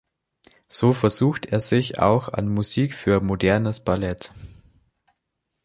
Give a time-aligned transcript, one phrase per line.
[0.67, 4.31] So versucht er sich auch an Musik für modernes Ballett.